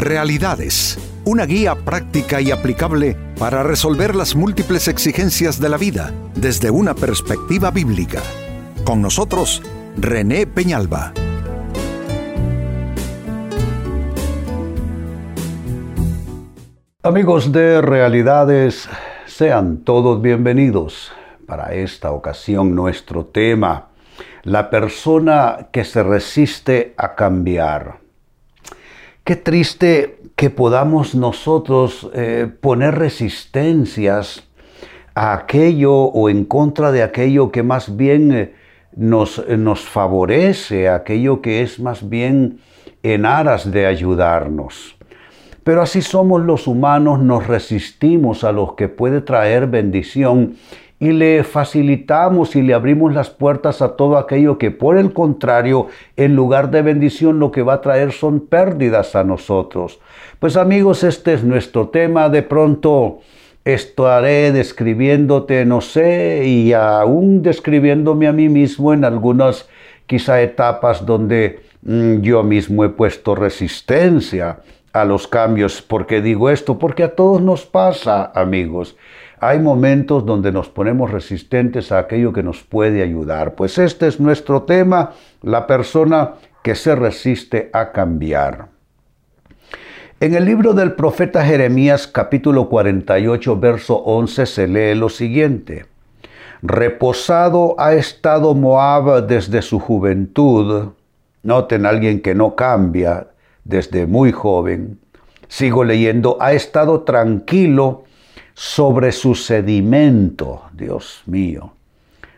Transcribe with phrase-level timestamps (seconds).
[0.00, 6.70] Realidades, una guía práctica y aplicable para resolver las múltiples exigencias de la vida desde
[6.70, 8.22] una perspectiva bíblica.
[8.82, 9.62] Con nosotros,
[9.98, 11.12] René Peñalba.
[17.02, 18.88] Amigos de Realidades,
[19.26, 21.12] sean todos bienvenidos.
[21.44, 23.88] Para esta ocasión nuestro tema,
[24.44, 27.99] la persona que se resiste a cambiar.
[29.30, 34.42] Qué triste que podamos nosotros eh, poner resistencias
[35.14, 38.54] a aquello o en contra de aquello que más bien eh,
[38.96, 42.58] nos, nos favorece, aquello que es más bien
[43.04, 44.96] en aras de ayudarnos.
[45.62, 50.56] Pero así somos los humanos, nos resistimos a los que puede traer bendición
[51.00, 55.88] y le facilitamos y le abrimos las puertas a todo aquello que por el contrario,
[56.16, 59.98] en lugar de bendición, lo que va a traer son pérdidas a nosotros.
[60.38, 62.28] Pues amigos, este es nuestro tema.
[62.28, 63.20] De pronto
[63.64, 69.68] estaré describiéndote, no sé, y aún describiéndome a mí mismo en algunas
[70.06, 74.58] quizá etapas donde mm, yo mismo he puesto resistencia
[74.92, 75.80] a los cambios.
[75.80, 76.78] ¿Por qué digo esto?
[76.78, 78.96] Porque a todos nos pasa, amigos.
[79.42, 83.54] Hay momentos donde nos ponemos resistentes a aquello que nos puede ayudar.
[83.54, 88.68] Pues este es nuestro tema, la persona que se resiste a cambiar.
[90.20, 95.86] En el libro del profeta Jeremías capítulo 48 verso 11 se lee lo siguiente.
[96.60, 100.88] Reposado ha estado Moab desde su juventud.
[101.42, 103.28] Noten alguien que no cambia
[103.64, 104.98] desde muy joven.
[105.48, 108.04] Sigo leyendo, ha estado tranquilo
[108.60, 111.72] sobre su sedimento, Dios mío.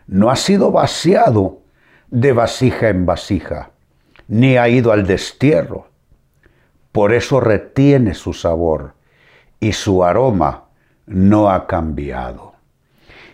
[0.07, 1.59] No ha sido vaciado
[2.09, 3.71] de vasija en vasija,
[4.29, 5.89] ni ha ido al destierro.
[6.93, 8.93] Por eso retiene su sabor
[9.59, 10.67] y su aroma
[11.07, 12.53] no ha cambiado.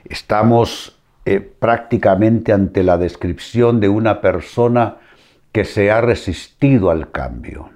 [0.06, 4.98] Estamos eh, prácticamente ante la descripción de una persona
[5.52, 7.70] que se ha resistido al cambio.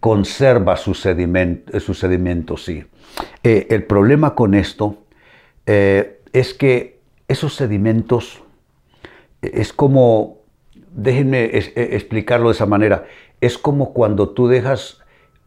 [0.00, 2.84] Conserva su sedimento, su sedimento sí
[3.42, 4.98] eh, el problema con esto
[5.66, 8.42] eh, es que esos sedimentos
[9.42, 10.38] eh, es como,
[10.90, 13.06] déjenme explicarlo de esa manera,
[13.40, 15.00] es como cuando tú dejas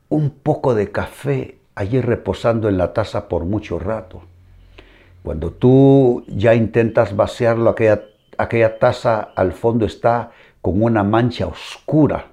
[0.10, 4.24] un poco de café allí reposando en la taza por mucho rato.
[5.24, 8.02] Cuando tú ya intentas vaciarlo, aquella,
[8.38, 10.32] aquella taza al fondo está
[10.62, 12.32] con una mancha oscura.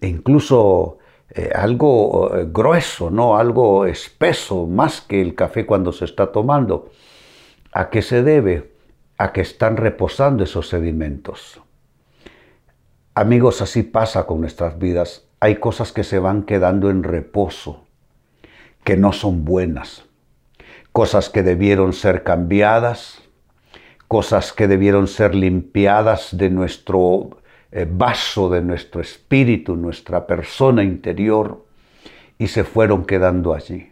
[0.00, 0.98] E incluso
[1.30, 3.36] eh, algo eh, grueso, ¿no?
[3.36, 6.90] algo espeso, más que el café cuando se está tomando.
[7.72, 8.72] ¿A qué se debe?
[9.18, 11.60] A que están reposando esos sedimentos.
[13.14, 15.26] Amigos, así pasa con nuestras vidas.
[15.40, 17.84] Hay cosas que se van quedando en reposo,
[18.82, 20.04] que no son buenas.
[20.92, 23.22] Cosas que debieron ser cambiadas,
[24.08, 27.38] cosas que debieron ser limpiadas de nuestro
[27.90, 31.64] vaso de nuestro espíritu, nuestra persona interior,
[32.38, 33.90] y se fueron quedando allí.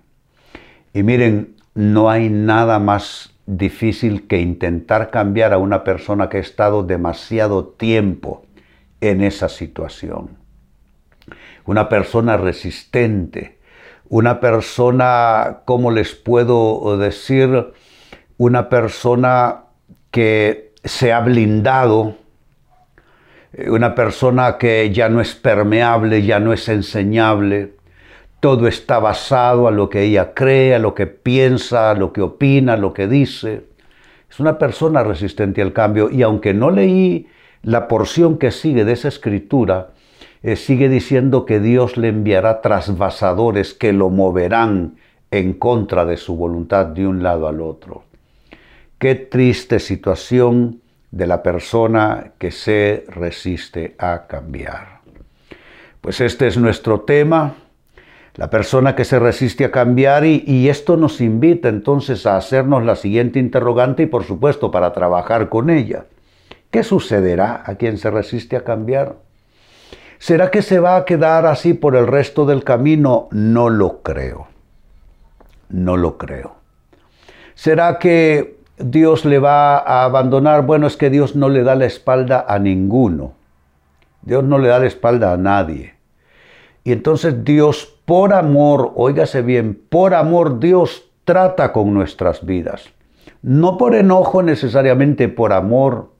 [0.95, 6.41] Y miren, no hay nada más difícil que intentar cambiar a una persona que ha
[6.41, 8.45] estado demasiado tiempo
[9.01, 10.39] en esa situación.
[11.65, 13.59] Una persona resistente,
[14.09, 17.73] una persona, ¿cómo les puedo decir?
[18.37, 19.65] Una persona
[20.11, 22.23] que se ha blindado eh,
[23.69, 27.75] una persona que ya no es permeable, ya no es enseñable.
[28.41, 32.23] Todo está basado a lo que ella cree, a lo que piensa, a lo que
[32.23, 33.65] opina, a lo que dice.
[34.31, 37.29] Es una persona resistente al cambio y aunque no leí
[37.63, 39.91] la porción que sigue de esa escritura,
[40.43, 44.97] eh, sigue diciendo que Dios le enviará trasvasadores que lo moverán
[45.31, 48.05] en contra de su voluntad de un lado al otro.
[48.99, 50.82] Qué triste situación
[51.13, 55.03] de la persona que se resiste a cambiar.
[56.01, 57.55] Pues este es nuestro tema,
[58.35, 62.97] la persona que se resiste a cambiar y, esto nos invita entonces a hacernos la
[62.97, 66.07] siguiente interrogante y por supuesto para trabajar con ella.
[66.71, 69.17] ¿Qué sucederá a quien se resiste a cambiar?
[70.19, 73.29] ¿Será que se va a quedar así por el resto del camino?
[73.33, 74.47] No lo creo.
[75.69, 76.57] No lo creo.
[77.55, 80.65] ¿Será que Dios le va a abandonar.
[80.65, 83.33] Bueno, es que Dios no le da la espalda a ninguno.
[84.23, 85.95] Dios no le da la espalda a nadie.
[86.85, 92.91] Y entonces Dios, por amor, óigase bien, por amor Dios trata con nuestras vidas.
[93.43, 96.11] No por enojo necesariamente, por amor,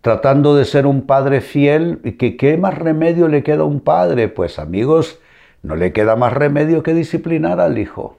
[0.00, 2.00] tratando de ser un padre fiel.
[2.04, 4.28] ¿Y que qué más remedio le queda a un padre?
[4.28, 5.18] Pues amigos,
[5.62, 8.18] no le queda más remedio que disciplinar al hijo.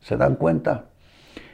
[0.00, 0.86] ¿Se dan cuenta?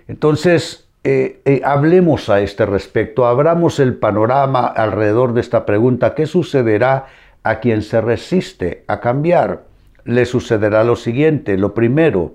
[0.08, 6.16] Entonces, eh, eh, hablemos a este respecto, abramos el panorama alrededor de esta pregunta.
[6.16, 7.06] ¿Qué sucederá
[7.44, 9.66] a quien se resiste a cambiar?
[10.02, 11.56] Le sucederá lo siguiente.
[11.58, 12.32] Lo primero,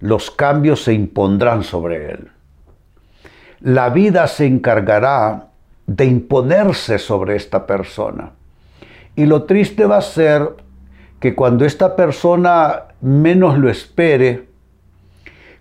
[0.00, 2.30] los cambios se impondrán sobre él.
[3.60, 5.48] La vida se encargará
[5.86, 8.30] de imponerse sobre esta persona.
[9.16, 10.48] Y lo triste va a ser
[11.20, 14.48] que cuando esta persona menos lo espere,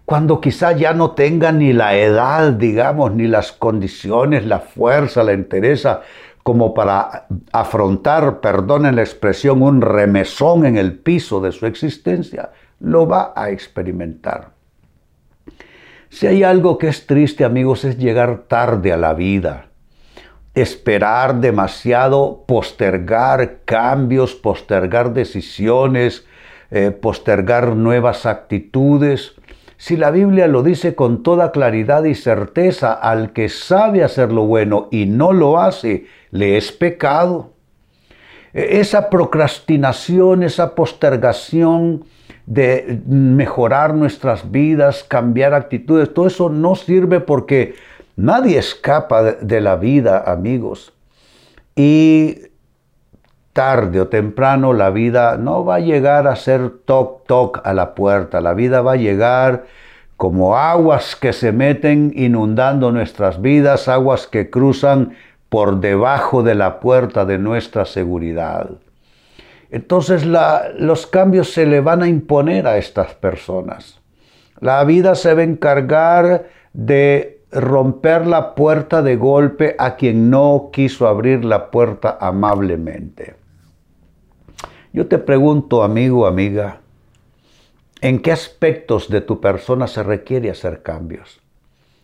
[0.05, 5.31] cuando quizá ya no tenga ni la edad, digamos, ni las condiciones, la fuerza, la
[5.31, 6.01] entereza,
[6.43, 13.07] como para afrontar, perdonen la expresión, un remesón en el piso de su existencia, lo
[13.07, 14.49] va a experimentar.
[16.09, 19.67] Si hay algo que es triste, amigos, es llegar tarde a la vida
[20.53, 26.25] esperar demasiado, postergar cambios, postergar decisiones,
[26.69, 29.33] eh, postergar nuevas actitudes.
[29.83, 34.45] Si la Biblia lo dice con toda claridad y certeza, al que sabe hacer lo
[34.45, 37.51] bueno y no lo hace, le es pecado.
[38.53, 42.05] E, esa procrastinación, esa postergación
[42.45, 47.75] de mejorar nuestras vidas, cambiar actitudes, todo eso no sirve porque
[48.15, 50.93] Nadie escapa de la vida, amigos.
[51.75, 52.37] Y
[53.53, 57.95] tarde o temprano la vida no va a llegar a ser toc toc a la
[57.95, 58.41] puerta.
[58.41, 59.65] La vida va a llegar
[60.17, 65.15] como aguas que se meten inundando nuestras vidas, aguas que cruzan
[65.49, 68.69] por debajo de la puerta de nuestra seguridad.
[69.69, 73.99] Entonces los cambios se le van a imponer a estas personas.
[74.59, 80.69] La vida se va a encargar de romper la puerta de golpe a quien no
[80.71, 83.42] quiso abrir la puerta amablemente.
[84.95, 86.81] Yo te pregunto, amigo, amiga,
[87.99, 91.41] ¿en qué aspectos de tu persona se requiere hacer cambios?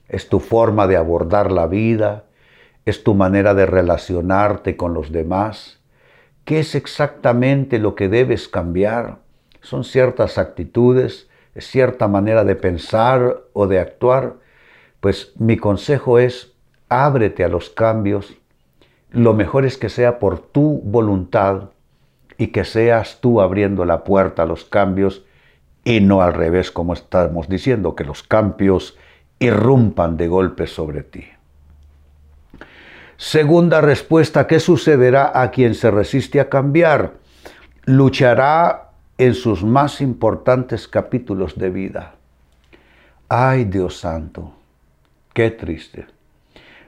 [0.07, 2.23] ¿Es tu forma de abordar la vida?
[2.85, 5.79] ¿Es tu manera de relacionarte con los demás?
[6.45, 9.19] ¿Qué es exactamente lo que debes cambiar?
[9.61, 11.29] ¿Son ciertas actitudes?
[11.53, 14.37] ¿Es cierta manera de pensar o de actuar?
[14.99, 16.53] Pues mi consejo es,
[16.89, 18.33] ábrete a los cambios.
[19.11, 21.69] Lo mejor es que sea por tu voluntad
[22.39, 25.25] y que seas tú abriendo la puerta a los cambios
[25.83, 28.97] y no al revés como estamos diciendo, que los cambios
[29.39, 31.25] irrumpan de golpe sobre ti.
[33.17, 37.15] Segunda respuesta, ¿qué sucederá a quien se resiste a cambiar?
[37.83, 42.15] Luchará en sus más importantes capítulos de vida.
[43.27, 44.53] Ay Dios santo,
[45.33, 46.07] Qué triste.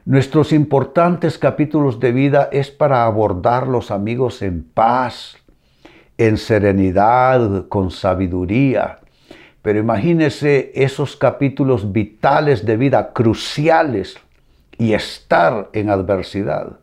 [0.04, 5.38] Nuestros importantes capítulos de vida es para abordarlos, amigos, en paz,
[6.28, 9.00] en serenidad, con sabiduría.
[9.64, 14.18] Pero imagínense esos capítulos vitales de vida, cruciales,
[14.78, 16.80] y estar en adversidad.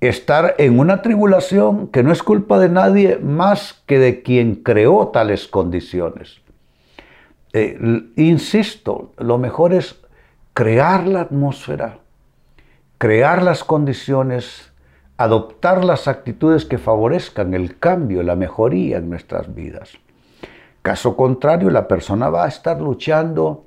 [0.00, 5.08] Estar en una tribulación que no es culpa de nadie más que de quien creó
[5.08, 6.40] tales condiciones.
[7.52, 7.78] Eh,
[8.16, 10.00] insisto, lo mejor es
[10.54, 11.98] crear la atmósfera,
[12.98, 14.70] crear las condiciones,
[15.18, 19.98] adoptar las actitudes que favorezcan el cambio, la mejoría en nuestras vidas.
[20.80, 23.66] Caso contrario, la persona va a estar luchando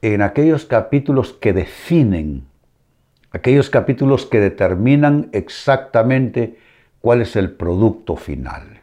[0.00, 2.44] en aquellos capítulos que definen,
[3.32, 6.58] aquellos capítulos que determinan exactamente
[7.00, 8.82] cuál es el producto final,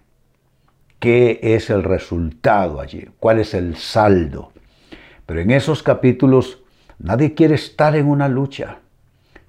[1.00, 4.52] qué es el resultado allí, cuál es el saldo.
[5.26, 6.60] Pero en esos capítulos
[7.00, 8.80] Nadie quiere estar en una lucha.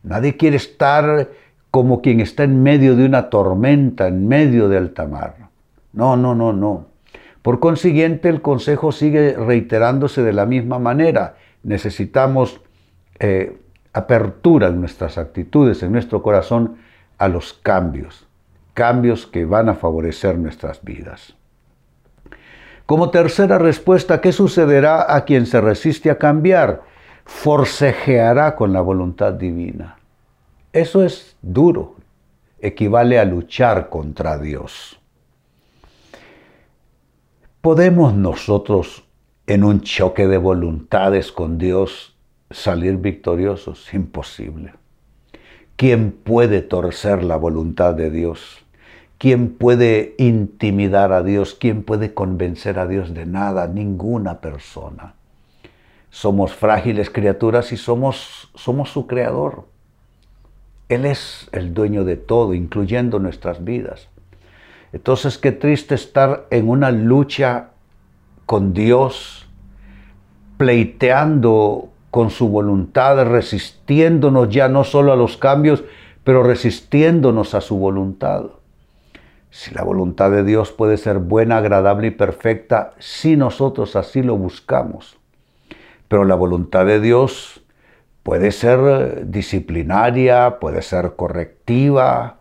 [0.04, 1.28] Nadie quiere estar
[1.70, 5.36] como quien está en medio de una tormenta, en medio de alta mar.
[5.92, 6.86] No, no, no, no.
[7.42, 11.36] Por consiguiente, el consejo sigue reiterándose de la misma manera.
[11.62, 12.60] Necesitamos
[13.18, 13.58] eh,
[13.92, 16.76] apertura en nuestras actitudes, en nuestro corazón,
[17.18, 18.26] a los cambios.
[18.74, 21.34] Cambios que van a favorecer nuestras vidas.
[22.86, 26.82] Como tercera respuesta, ¿qué sucederá a quien se resiste a cambiar?
[27.30, 29.96] forcejeará con la voluntad divina.
[30.72, 31.96] Eso es duro,
[32.60, 35.00] equivale a luchar contra Dios.
[37.60, 39.04] ¿Podemos nosotros
[39.46, 42.16] en un choque de voluntades con Dios
[42.50, 43.92] salir victoriosos?
[43.92, 44.72] Imposible.
[45.74, 48.64] ¿Quién puede torcer la voluntad de Dios?
[49.18, 51.54] ¿Quién puede intimidar a Dios?
[51.58, 53.66] ¿Quién puede convencer a Dios de nada?
[53.66, 55.14] Ninguna persona.
[56.10, 59.66] Somos frágiles criaturas y somos, su creador.
[60.90, 64.08] Él es el dueño de todo, incluyendo nuestras vidas.
[64.92, 67.70] Entonces qué triste estar en una lucha
[68.44, 69.48] con Dios,
[70.56, 75.84] pleiteando con su voluntad, resistiéndonos ya no solo a los cambios,
[76.24, 78.46] pero resistiéndonos a su voluntad.
[79.50, 84.36] Si la voluntad de Dios puede ser buena, agradable y perfecta, si nosotros así lo
[84.36, 85.16] buscamos.
[86.08, 87.59] Pero la voluntad de Dios
[88.30, 92.36] puede ser disciplinaria, puede ser correctiva.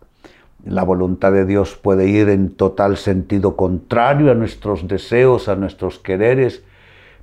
[0.64, 5.98] La voluntad de Dios puede ir en total sentido contrario a nuestros deseos, a nuestros
[5.98, 6.62] quereres.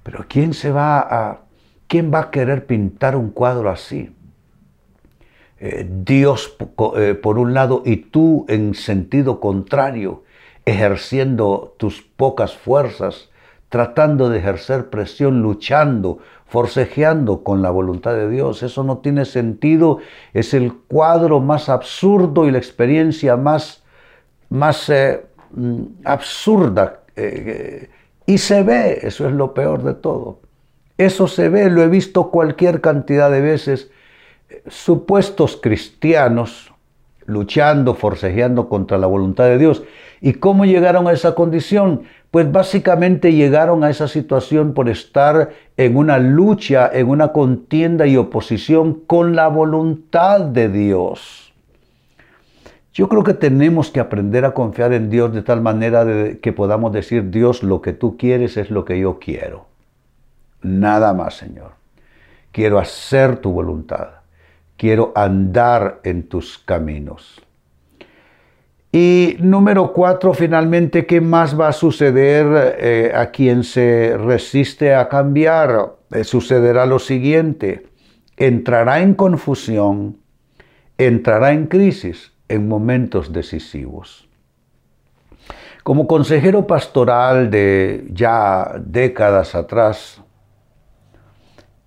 [0.03, 1.39] Pero ¿quién se va a
[1.87, 4.13] quién va a querer pintar un cuadro así?
[5.61, 6.57] Eh, Dios
[6.97, 10.25] eh, por un lado y tú en sentido contrario,
[10.65, 13.29] ejerciendo tus pocas fuerzas,
[13.69, 18.63] tratando de ejercer presión, luchando, forcejeando con la voluntad de Dios.
[18.63, 19.99] Eso no tiene sentido,
[20.33, 23.83] es el cuadro más absurdo y la experiencia más,
[24.49, 27.01] más eh, mm, absurda.
[28.25, 30.39] y se ve, eso es lo peor de todo.
[30.97, 33.91] Eso se ve, lo he visto cualquier cantidad de veces
[34.67, 36.73] supuestos cristianos
[37.25, 39.83] luchando, forcejeando contra la voluntad de Dios.
[40.21, 42.03] ¿Y cómo llegaron a esa condición?
[42.31, 48.17] Pues básicamente llegaron a esa situación por estar en una lucha, en una contienda y
[48.17, 51.53] oposición con la voluntad de Dios.
[52.93, 56.51] Yo creo que tenemos que aprender a confiar en Dios de tal manera de que
[56.51, 59.67] podamos decir, Dios, lo que tú quieres es lo que yo quiero.
[60.61, 61.71] Nada más, Señor.
[62.51, 64.17] Quiero hacer tu voluntad
[64.77, 67.41] quiero andar en tus caminos.
[68.91, 75.09] Y número cuatro, finalmente, ¿qué más va a suceder eh, a quien se resiste a
[75.09, 75.97] cambiar?
[76.11, 77.87] Eh, sucederá lo siguiente,
[78.37, 80.17] entrará en confusión,
[80.97, 84.29] entrará en crisis en momentos decisivos.
[85.83, 90.21] Como consejero pastoral de ya décadas atrás,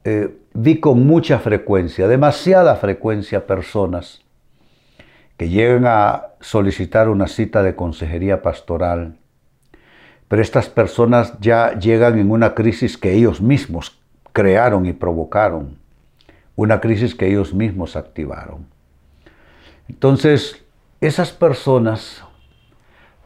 [0.05, 4.23] eh, vi con mucha frecuencia, demasiada frecuencia, personas
[5.41, 9.17] que llegan a solicitar una cita de consejería pastoral,
[10.29, 13.99] pero estas personas ya llegan en una crisis que ellos mismos
[14.35, 15.79] crearon y provocaron,
[16.57, 18.67] una crisis que ellos mismos activaron.
[19.89, 20.63] Entonces,
[21.01, 22.23] esas personas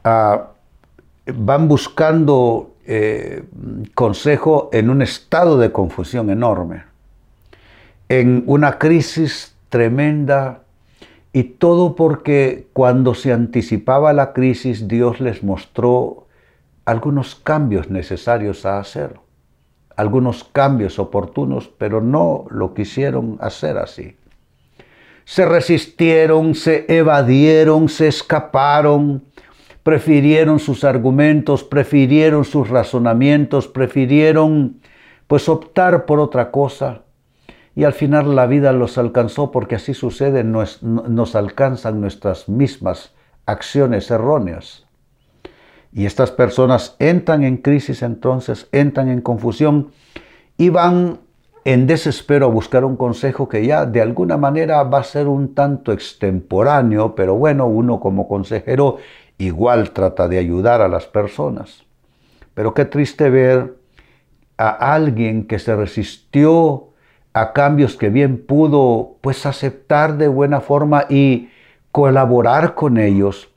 [0.05, 0.51] ah,
[1.27, 3.43] van buscando eh,
[3.97, 6.85] consejo en un estado de confusión enorme
[8.09, 10.64] en una crisis tremenda
[11.35, 16.29] y todo porque cuando se anticipaba la crisis Dios les mostró
[16.85, 19.19] algunos cambios necesarios a hacer,
[19.97, 24.17] algunos cambios oportunos, pero no lo quisieron hacer así.
[25.25, 29.25] Se resistieron, se evadieron, se escaparon,
[29.83, 34.79] prefirieron sus argumentos, prefirieron sus razonamientos, prefirieron
[35.27, 37.04] pues optar por otra cosa
[37.75, 43.13] y al final la vida los alcanzó porque así sucede, nos, nos alcanzan nuestras mismas
[43.47, 44.87] acciones erróneas.
[45.93, 49.91] Y estas personas entran en crisis entonces, entran en confusión
[50.57, 51.21] y van
[51.65, 55.55] en desespero a buscar un consejo que ya de alguna manera va a ser un
[55.55, 58.99] tanto extemporáneo, pero bueno, uno como consejero
[59.39, 61.85] igual trata de ayudar a las personas.
[62.55, 63.77] Pero qué triste ver
[64.59, 66.91] a alguien que se resistió
[67.35, 71.51] a cambios que bien pudo pues aceptar de buena forma y
[71.91, 73.51] colaborar con ellos,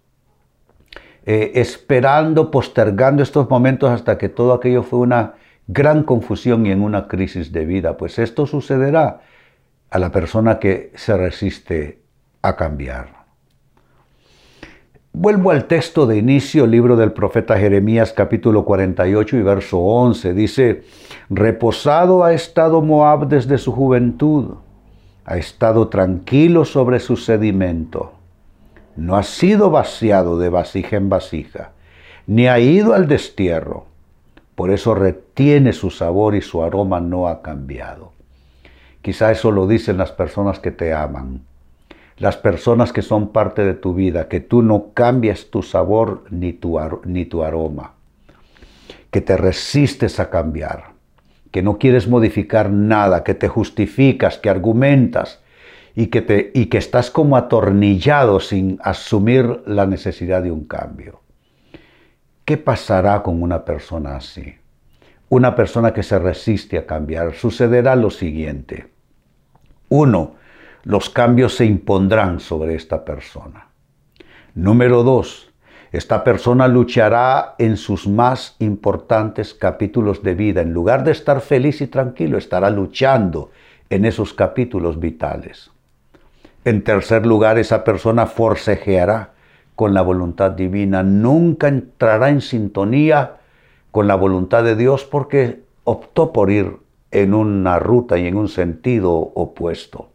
[1.26, 5.36] eh, esperando, postergando estos momentos hasta que todo aquello fue una
[5.68, 7.98] gran confusión y en una crisis de vida.
[7.98, 9.22] Pues esto sucederá
[9.90, 12.02] a la persona que se resiste
[12.42, 13.17] a cambiar.
[15.20, 20.36] Vuelvo al texto de inicio, libro del profeta Jeremías capítulo 48 y verso 11.
[20.36, 20.84] Dice,
[21.28, 24.58] reposado ha estado Moab desde su juventud,
[25.26, 28.14] ha estado tranquilo sobre su sedimento,
[28.96, 31.72] no ha sido vaciado de vasija en vasija,
[32.28, 33.88] ni ha ido al destierro,
[34.54, 38.12] por eso retiene su sabor y su aroma no ha cambiado.
[39.02, 41.47] Quizá eso lo dicen las personas que te aman
[42.18, 46.54] las personas que son parte de tu vida, que tú no cambias tu sabor ni
[46.54, 47.94] tu, ni tu aroma,
[49.12, 50.94] que te resistes a cambiar,
[51.52, 55.42] que no quieres modificar nada, que te justificas, que argumentas
[55.96, 61.22] y que, te, y que estás como atornillado sin asumir la necesidad de un cambio.
[62.46, 64.56] ¿Qué pasará con una persona así?
[65.30, 67.34] Una persona que se resiste a cambiar.
[67.34, 68.88] Sucederá lo siguiente.
[69.90, 70.36] Uno,
[70.88, 73.68] los cambios se impondrán sobre esta persona.
[74.56, 75.44] Número dos,
[75.90, 80.62] Esta persona luchará en sus más importantes capítulos de vida.
[80.62, 83.52] En lugar de estar feliz y tranquilo, estará luchando
[83.90, 85.72] en esos capítulos vitales.
[86.66, 89.32] En tercer lugar, esa persona forcejeará
[89.76, 91.04] con la voluntad divina.
[91.04, 93.38] Nunca entrará en sintonía
[93.92, 96.78] con la voluntad de Dios porque optó por ir
[97.12, 100.10] en una ruta y en un sentido opuesto.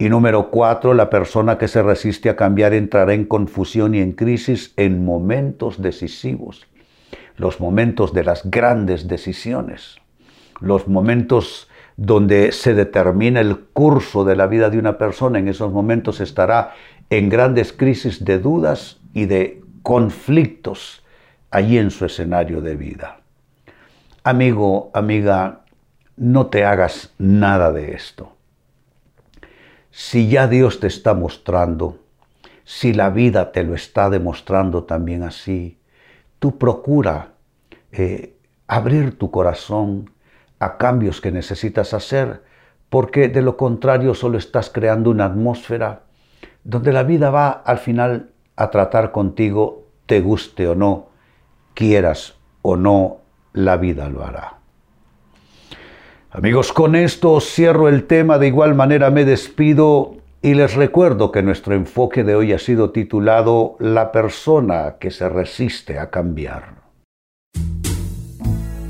[0.00, 4.12] Y número cuatro, la persona que se resiste a cambiar entrará en confusión y en
[4.12, 6.66] crisis en momentos decisivos,
[7.36, 9.98] los momentos de las grandes decisiones,
[10.58, 15.70] los momentos donde se determina el curso de la vida de una persona, en esos
[15.70, 16.72] momentos estará
[17.10, 21.04] en grandes crisis de dudas y de conflictos
[21.50, 23.20] allí en su escenario de vida.
[24.24, 25.60] Amigo, amiga,
[26.16, 28.39] no te hagas nada de esto
[29.90, 31.98] si ya Dios te está mostrando,
[32.64, 35.78] si la vida te lo está demostrando también así,
[36.38, 37.32] tú procura
[37.92, 38.36] eh,
[38.68, 40.10] abrir tu corazón
[40.60, 42.42] a cambios que necesitas hacer,
[42.88, 46.02] porque de lo contrario solo estás creando una atmósfera
[46.64, 51.08] donde la vida va al final a tratar contigo, te guste o no,
[51.74, 53.18] quieras o no,
[53.52, 54.59] la vida lo hará.
[56.32, 61.42] Amigos, con esto cierro el tema, de igual manera me despido y les recuerdo que
[61.42, 66.76] nuestro enfoque de hoy ha sido titulado La persona que se resiste a cambiar.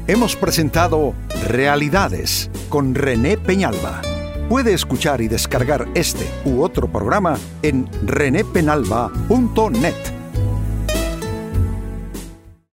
[0.06, 1.14] Hemos presentado
[1.48, 4.02] Realidades con René Peñalba.
[4.50, 10.19] Puede escuchar y descargar este u otro programa en renépenalba.net.